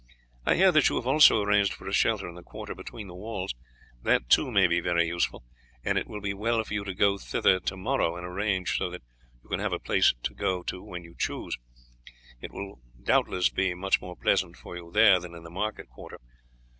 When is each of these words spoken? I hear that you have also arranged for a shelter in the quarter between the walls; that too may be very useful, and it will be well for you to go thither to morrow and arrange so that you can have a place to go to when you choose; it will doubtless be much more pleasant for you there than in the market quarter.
I 0.47 0.55
hear 0.55 0.71
that 0.71 0.89
you 0.89 0.95
have 0.95 1.05
also 1.05 1.43
arranged 1.43 1.73
for 1.73 1.87
a 1.87 1.93
shelter 1.93 2.27
in 2.27 2.33
the 2.33 2.41
quarter 2.41 2.73
between 2.73 3.05
the 3.07 3.13
walls; 3.13 3.53
that 4.01 4.29
too 4.29 4.49
may 4.49 4.65
be 4.65 4.79
very 4.79 5.05
useful, 5.07 5.43
and 5.83 5.95
it 5.95 6.07
will 6.07 6.21
be 6.21 6.33
well 6.33 6.63
for 6.63 6.73
you 6.73 6.83
to 6.83 6.95
go 6.95 7.19
thither 7.19 7.59
to 7.59 7.77
morrow 7.77 8.15
and 8.17 8.25
arrange 8.25 8.77
so 8.77 8.89
that 8.89 9.03
you 9.43 9.49
can 9.49 9.59
have 9.59 9.73
a 9.73 9.77
place 9.77 10.15
to 10.23 10.33
go 10.33 10.63
to 10.63 10.81
when 10.81 11.03
you 11.03 11.13
choose; 11.15 11.55
it 12.41 12.51
will 12.51 12.81
doubtless 13.03 13.49
be 13.51 13.75
much 13.75 14.01
more 14.01 14.15
pleasant 14.15 14.57
for 14.57 14.75
you 14.75 14.89
there 14.91 15.19
than 15.19 15.35
in 15.35 15.43
the 15.43 15.51
market 15.51 15.87
quarter. 15.87 16.17